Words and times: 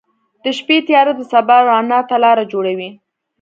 •د 0.43 0.45
شپې 0.57 0.77
تیاره 0.87 1.13
د 1.15 1.21
سبا 1.31 1.57
رڼا 1.67 1.99
ته 2.09 2.15
لاره 2.23 2.43
جوړوي. 2.51 2.89